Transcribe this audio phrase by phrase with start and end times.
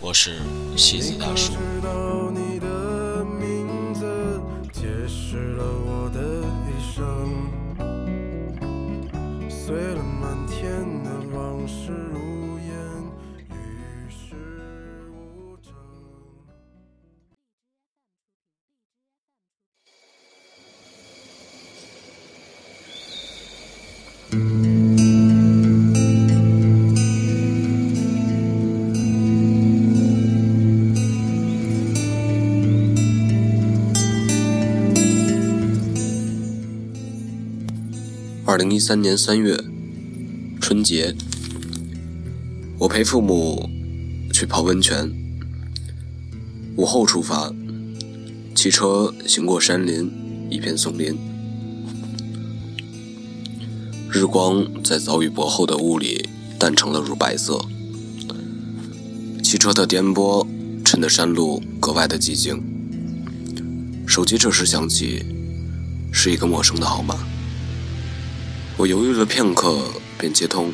[0.00, 0.38] 我是
[0.76, 1.52] 西子大叔。
[38.58, 39.56] 零一三年三月，
[40.60, 41.14] 春节，
[42.76, 43.70] 我陪父母
[44.32, 45.08] 去泡温泉。
[46.74, 47.54] 午后出发，
[48.56, 50.10] 骑车行过山林，
[50.50, 51.16] 一片松林，
[54.10, 57.64] 日光在早已薄厚的雾里淡成了乳白色。
[59.40, 60.44] 汽车的颠簸
[60.84, 62.60] 衬得山路格外的寂静。
[64.04, 65.24] 手机这时响起，
[66.10, 67.14] 是一个陌生的号码。
[68.78, 70.72] 我犹豫了片刻，便接通。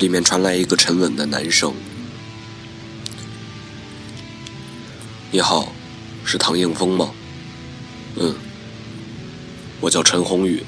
[0.00, 1.72] 里面传来一个沉稳的男声
[5.30, 5.72] ：“你好，
[6.24, 7.12] 是唐应峰吗
[8.18, 8.34] ？”“嗯，
[9.80, 10.64] 我叫陈宏宇。”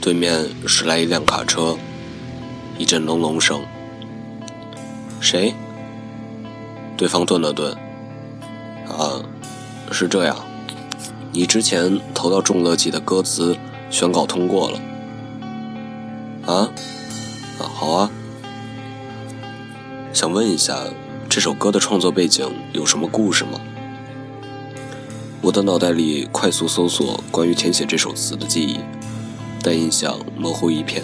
[0.00, 1.76] 对面驶来一辆卡车，
[2.78, 3.62] 一阵隆隆声。
[5.20, 5.52] “谁？”
[6.96, 7.76] 对方顿了顿
[8.88, 9.20] ，“啊，
[9.90, 10.34] 是这样，
[11.30, 13.54] 你之前投到众乐季的歌词。”
[13.92, 14.80] 选稿通过了，
[16.46, 16.72] 啊，
[17.58, 18.10] 啊好啊，
[20.14, 20.78] 想问一下，
[21.28, 23.60] 这首歌的创作背景有什么故事吗？
[25.42, 28.80] 我的脑袋里快速搜索关于填写这首词的记忆，
[29.62, 31.02] 但印象模糊一片。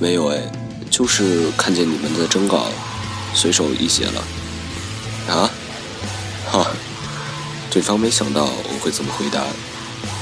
[0.00, 0.40] 没有哎，
[0.88, 2.68] 就是看见你们的征稿，
[3.34, 4.24] 随手一写了。
[5.28, 5.50] 啊，
[6.50, 6.66] 哈，
[7.70, 9.44] 对方没想到我会这么回答。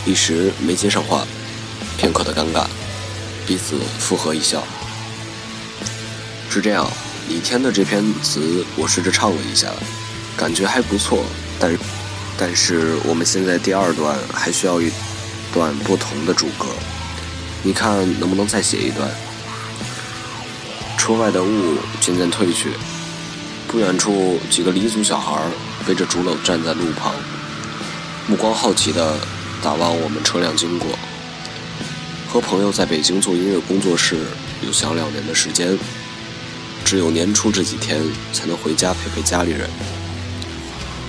[0.06, 1.27] 一时没接上话，
[1.99, 2.65] 片刻的尴尬，
[3.47, 4.62] 彼此附和一笑。
[6.49, 6.91] 是这样，
[7.28, 9.69] 李天的这篇词我试着唱了一下，
[10.37, 11.25] 感觉还不错。
[11.59, 11.78] 但
[12.39, 14.91] 但是我们现在第二段还需要一
[15.53, 16.66] 段不同的主歌，
[17.62, 19.09] 你看能不能再写一段？
[20.97, 22.71] 车外的雾渐渐退去，
[23.69, 25.39] 不远处几个黎族小孩
[25.87, 27.15] 背着竹篓站在路旁，
[28.27, 29.15] 目光好奇的。
[29.62, 30.88] 打望我们车辆经过，
[32.28, 34.16] 和朋友在北京做音乐工作室
[34.65, 35.78] 有小两年的时间，
[36.82, 38.00] 只有年初这几天
[38.32, 39.69] 才能回家陪陪家里人。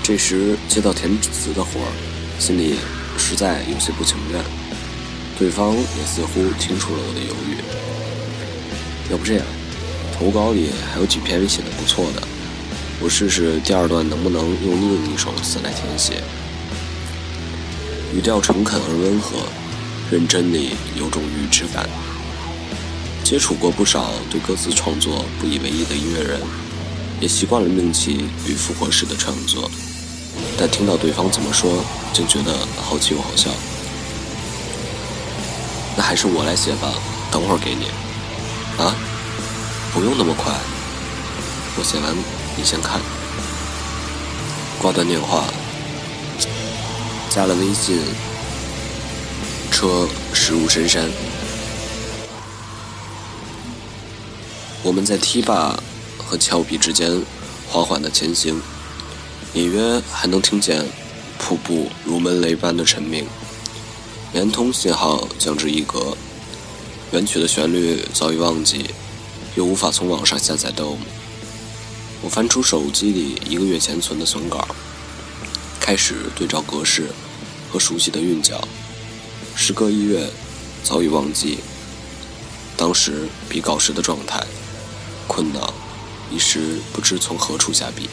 [0.03, 1.91] 这时接到填词的活儿，
[2.39, 2.75] 心里
[3.17, 4.43] 实在有些不情愿。
[5.39, 7.57] 对方也似乎听出了我的犹豫。
[9.09, 9.45] 要不这样，
[10.17, 12.27] 投稿里还有几篇写的不错的，
[12.99, 16.21] 我试试第二段能不能用另一首词来填写。
[18.13, 19.47] 语调诚恳而温和，
[20.11, 21.87] 认真里有种愚痴感。
[23.23, 26.41] 接触过不少对歌词创作不以为意的音乐人，
[27.21, 29.71] 也习惯了命题与复活式的创作，
[30.57, 33.49] 但听到对方这么说，竟觉得好奇又好笑。
[35.95, 36.91] 那还是我来写吧，
[37.31, 37.85] 等会儿给你。
[38.77, 38.93] 啊，
[39.93, 40.51] 不用那么快，
[41.77, 42.13] 我写完
[42.57, 42.99] 你先看。
[44.81, 45.45] 挂断电话。
[47.33, 47.97] 加了微信，
[49.71, 51.09] 车驶入深山，
[54.83, 55.81] 我们在堤坝
[56.17, 57.21] 和峭壁之间
[57.69, 58.61] 缓缓的前行，
[59.53, 60.85] 隐约还能听见
[61.39, 63.25] 瀑布如闷雷般的沉鸣，
[64.33, 66.17] 联通信号降至一格，
[67.13, 68.89] 原曲的旋律早已忘记，
[69.55, 70.97] 又无法从网上下载 Dom。
[72.21, 74.67] 我翻出手机里一个月前存的存稿。
[75.81, 77.09] 开始对照格式
[77.69, 78.65] 和熟悉的韵脚，
[79.55, 80.29] 时隔一月，
[80.83, 81.57] 早已忘记
[82.77, 84.45] 当时比稿时的状态，
[85.27, 85.73] 困恼，
[86.31, 88.07] 一时不知从何处下笔。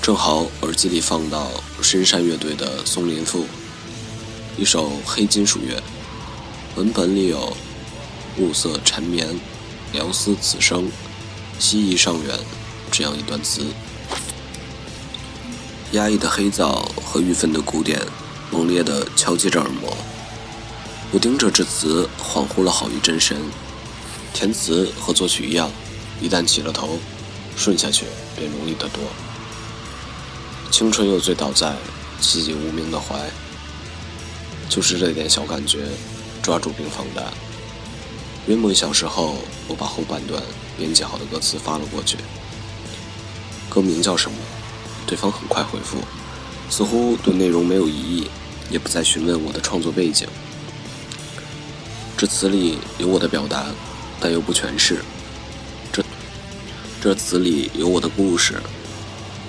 [0.00, 1.50] 正好耳机里放到
[1.82, 3.40] 深山乐队的《松林赋》，
[4.56, 5.82] 一首黑金属乐，
[6.76, 7.54] 文本里有
[8.38, 9.28] “暮色缠绵，
[9.92, 10.88] 聊思此生，
[11.58, 12.38] 西翼上远”
[12.92, 13.66] 这样一段词。
[15.96, 17.98] 压抑的黑噪和郁愤的鼓点
[18.50, 19.96] 猛烈地敲击着耳膜，
[21.10, 23.38] 我盯着这词，恍惚了好一阵神。
[24.34, 25.70] 填词和作曲一样，
[26.20, 26.98] 一旦起了头，
[27.56, 28.04] 顺下去
[28.36, 29.02] 便容易得多。
[30.70, 31.74] 青春又醉倒在
[32.20, 33.18] 自己无名的怀，
[34.68, 35.86] 就是这点小感觉，
[36.42, 37.32] 抓住并放大。
[38.46, 40.42] 约莫一小时后，我把后半段
[40.76, 42.18] 编辑好的歌词发了过去。
[43.70, 44.36] 歌名叫什么？
[45.06, 45.98] 对方很快回复，
[46.68, 48.30] 似乎对内容没有疑义，
[48.70, 50.26] 也不再询问我的创作背景。
[52.16, 53.66] 这词里有我的表达，
[54.18, 54.98] 但又不全是。
[55.92, 56.04] 这
[57.00, 58.60] 这词里有我的故事，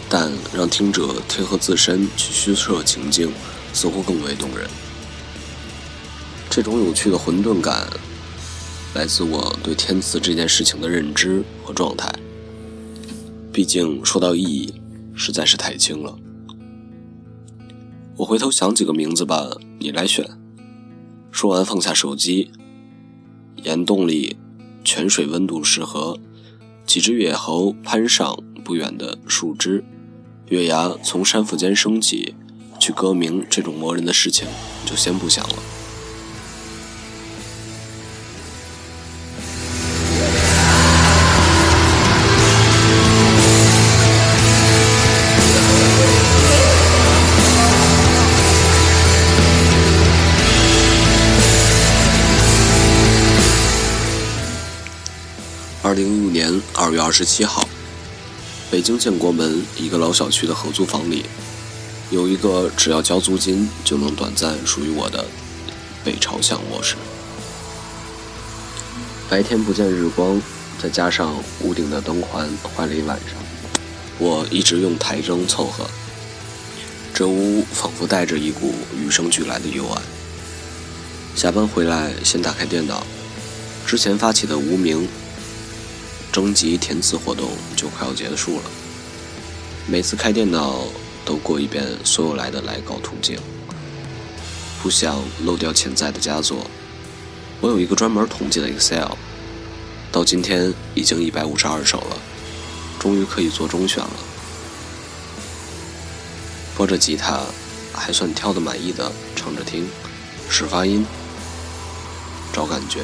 [0.07, 3.31] 但让听者贴合自身去虚设情境，
[3.73, 4.69] 似乎更为动人。
[6.49, 7.87] 这种有趣的混沌感，
[8.93, 12.13] 来自我对天赐这件事情的认知和状态。
[13.51, 14.73] 毕竟说到意义。
[15.17, 16.17] 实在是太轻了。
[18.17, 19.49] 我回头想几个名字吧，
[19.79, 20.25] 你来选。
[21.31, 22.51] 说完放下手机。
[23.63, 24.37] 岩洞里，
[24.83, 26.17] 泉水温度适合。
[26.85, 29.83] 几只野猴攀上不远的树枝。
[30.47, 32.35] 月牙从山腹间升起。
[32.79, 34.47] 去歌名这种磨人的事情，
[34.85, 35.55] 就先不想了。
[55.97, 57.67] 零一五年二月二十七号，
[58.69, 61.25] 北京建国门一个老小区的合租房里，
[62.11, 65.25] 有一个只要交租金就能短暂属于我的
[66.05, 66.95] 北朝向卧室。
[69.27, 70.39] 白天不见日光，
[70.79, 73.35] 再加上屋顶的灯环坏了一晚上，
[74.19, 75.89] 我一直用台灯凑合。
[77.11, 80.03] 这屋仿佛带着一股与生俱来的幽暗。
[81.35, 83.03] 下班回来，先打开电脑，
[83.87, 85.07] 之前发起的无名。
[86.37, 88.63] 征集填词活动就快要结束了，
[89.87, 90.83] 每次开电脑
[91.25, 93.39] 都过一遍所有来的来稿途径，
[94.79, 96.69] 不想漏掉潜在的佳作。
[97.59, 99.13] 我有一个专门统计的 Excel，
[100.11, 102.17] 到今天已经一百五十二首了，
[102.99, 104.13] 终于可以做中选了。
[106.75, 107.41] 拨着吉他，
[107.91, 109.87] 还算挑的满意的唱着听，
[110.47, 111.03] 试发音，
[112.53, 112.99] 找感觉。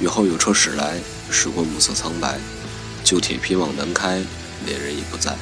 [0.00, 0.98] 雨后有车驶来。
[1.30, 2.38] 驶过暮色苍白，
[3.02, 4.22] 旧铁皮往南开，
[4.66, 5.34] 恋人已不在。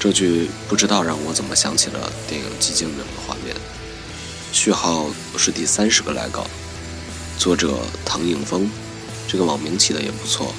[0.00, 3.54] 这句不知道让我怎么想起了电影《寂静岭》的画面。
[4.52, 6.46] 序号是第三十个来稿，
[7.38, 8.68] 作者唐映峰，
[9.28, 10.52] 这个网名起的也不错，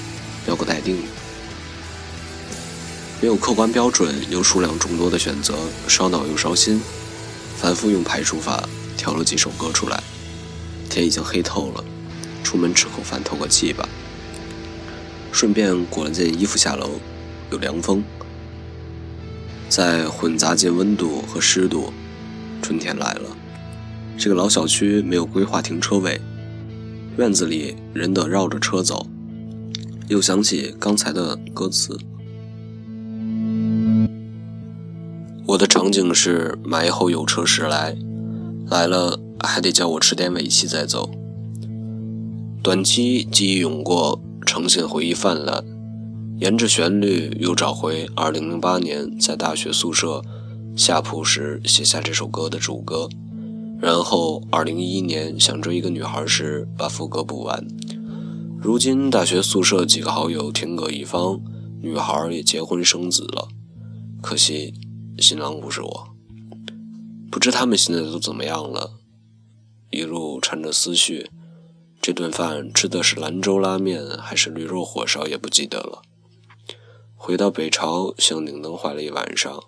[0.46, 0.96] 标个待定。
[3.20, 6.80] 没有客观标准又数量众多的选择，烧脑又烧心，
[7.60, 8.66] 反复用排除法
[8.96, 10.02] 挑了几首歌出来。
[10.90, 11.82] 天已经黑透了。
[12.42, 13.88] 出门吃口饭透个气吧，
[15.30, 16.90] 顺便裹了件衣服下楼，
[17.52, 18.02] 有凉风。
[19.68, 21.92] 在混杂进温度和湿度，
[22.60, 23.36] 春天来了。
[24.18, 26.20] 这个老小区没有规划停车位，
[27.16, 29.06] 院子里人得绕着车走。
[30.08, 31.96] 又想起刚才的歌词，
[35.46, 37.96] 我的场景是埋后有车驶来，
[38.68, 41.10] 来了还得叫我吃点尾气再走。
[42.62, 45.64] 短期记忆涌过，呈现回忆泛滥，
[46.38, 50.22] 沿着旋律又找回2008年在大学宿舍
[50.76, 53.08] 下铺时写下这首歌的主歌，
[53.80, 57.66] 然后2011年想追一个女孩时把副歌补完。
[58.60, 61.40] 如今大学宿舍几个好友天各一方，
[61.80, 63.48] 女孩也结婚生子了，
[64.20, 64.74] 可惜
[65.18, 66.08] 新郎不是我。
[67.30, 68.99] 不知他们现在都怎么样了？
[69.90, 71.30] 一路缠着思绪。
[72.00, 76.02] 这顿饭吃的是兰州拉面还是驴肉火烧也不记得了。
[77.14, 79.64] 回到北朝，香顶灯坏了一晚上，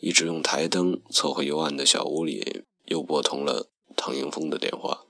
[0.00, 5.04] 一直用台灯凑合幽暗的小屋里，又拨通了唐映枫的电话。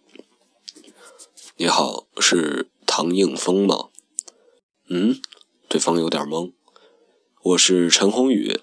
[1.56, 3.88] 你好，是唐映枫吗？
[4.90, 5.20] 嗯，
[5.68, 6.52] 对方有点懵。
[7.42, 8.60] 我是陈宏宇，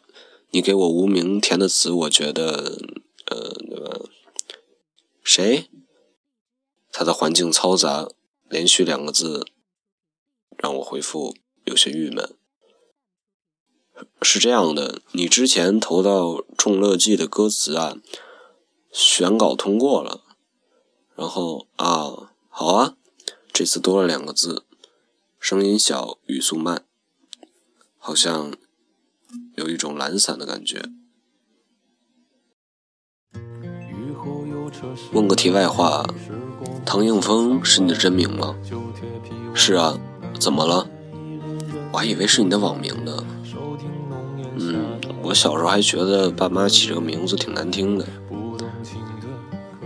[0.51, 2.77] 你给我无名填的词，我觉得，
[3.25, 3.99] 呃，对吧
[5.25, 5.71] 谁？
[6.91, 8.07] 他的环境嘈杂，
[8.47, 9.47] 连续两个字
[10.55, 12.37] 让我回复有些郁闷。
[14.21, 17.97] 是这样的，你之前投到《众乐记》的歌词啊，
[18.91, 20.23] 选稿通过了。
[21.15, 22.95] 然后啊，好啊，
[23.51, 24.63] 这次多了两个字，
[25.39, 26.85] 声音小，语速慢，
[27.97, 28.53] 好像
[29.55, 30.91] 有一种懒散的感觉。
[35.11, 36.05] 问个题外话，
[36.85, 38.55] 唐映枫是你的真名吗？
[39.53, 39.97] 是啊，
[40.39, 40.87] 怎么了？
[41.91, 43.23] 我还以为是你的网名呢。
[44.57, 48.05] 嗯，我小时候还觉得爸妈起这个名字挺难听的。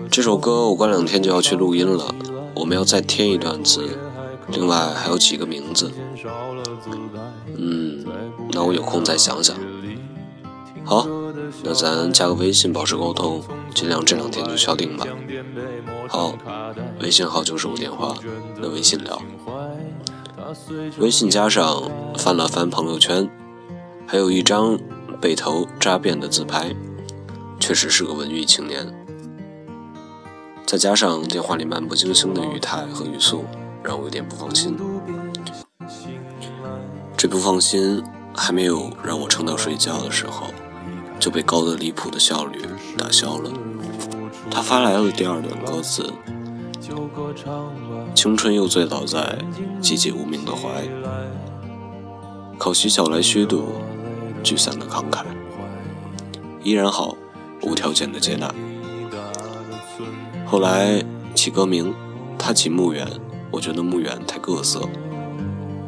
[0.09, 2.13] 这首歌我过两天就要去录音了，
[2.55, 3.87] 我们要再添一段词，
[4.47, 5.91] 另外还有几个名字。
[7.55, 8.03] 嗯，
[8.51, 9.55] 那我有空再想想。
[10.83, 11.07] 好，
[11.63, 13.43] 那咱加个微信保持沟通，
[13.73, 15.05] 尽量这两天就敲定吧。
[16.07, 16.33] 好，
[17.01, 18.15] 微信号就是我电话，
[18.57, 19.21] 那微信聊。
[20.97, 23.29] 微信加上翻了翻朋友圈，
[24.07, 24.79] 还有一张
[25.21, 26.75] 被头扎辫的自拍，
[27.59, 28.93] 确实是个文艺青年。
[30.65, 33.45] 再加上电话里漫不经心的语态和语速，
[33.83, 34.77] 让我有点不放心。
[37.17, 38.03] 这不放心
[38.35, 40.47] 还没有让我撑到睡觉的时候，
[41.19, 42.61] 就被高得离谱的效率
[42.97, 43.51] 打消了。
[44.49, 46.11] 他发来了第二段歌词：
[48.15, 49.37] 青春又醉倒在
[49.81, 50.87] 寂寂无名的怀，
[52.57, 53.65] 可惜小来虚度
[54.41, 55.23] 聚散的慷慨，
[56.63, 57.15] 依然好，
[57.61, 58.53] 无条件的接纳。
[60.45, 61.03] 后来
[61.35, 61.93] 起歌名，
[62.39, 63.07] 他起墓远，
[63.51, 64.81] 我觉得墓远太各色。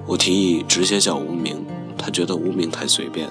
[0.06, 1.66] 我提议直接叫无名，
[1.98, 3.28] 他觉得无名太随便，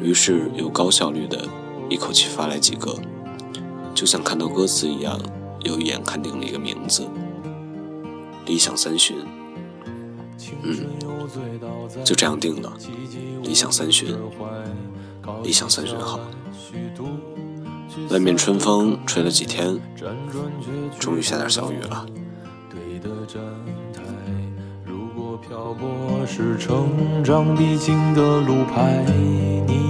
[0.00, 1.46] 于是又高效率的
[1.88, 2.94] 一口气发来几个，
[3.94, 5.20] 就像看到歌词一样，
[5.64, 7.06] 又一眼看定了一个名字：
[8.46, 9.16] 理想三旬。
[10.62, 10.76] 嗯，
[12.04, 12.72] 就这样定了，
[13.42, 14.16] 理想三旬，
[15.42, 16.18] 理想三旬好。
[18.10, 19.78] 外面春风吹了几天，
[20.98, 22.06] 终于下点小雨了。
[24.84, 29.04] 如果漂泊是成长必经的路牌，
[29.66, 29.89] 你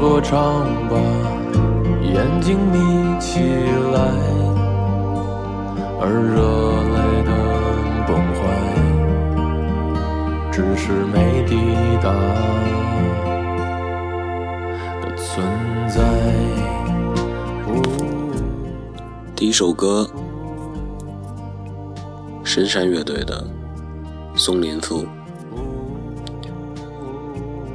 [0.00, 0.96] 歌唱吧，
[2.02, 3.40] 眼睛眯起
[3.92, 4.00] 来，
[6.00, 6.40] 而热
[6.96, 7.30] 泪的
[8.08, 8.40] 崩坏。
[10.50, 11.54] 只是没抵
[12.02, 12.08] 达
[15.02, 15.46] 的存
[15.86, 16.00] 在。
[19.36, 20.08] 第一首歌，
[22.42, 23.46] 深山乐队的
[24.38, 25.02] 《松林赋》。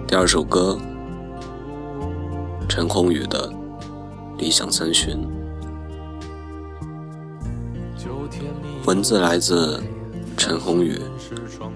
[0.08, 0.76] 第二首歌，
[2.68, 3.50] 陈鸿宇的
[4.38, 5.18] 《理想三旬》。
[8.86, 9.82] 文字来自
[10.38, 11.00] 陈鸿宇、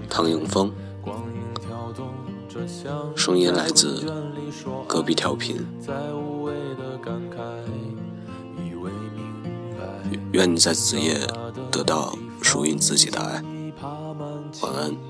[0.08, 0.72] 唐颖峰。
[3.16, 4.04] 声音来自
[4.86, 5.64] 隔壁调频。
[10.32, 11.18] 愿你在子夜
[11.70, 13.42] 得到属于自己的爱。
[14.62, 15.09] 晚安。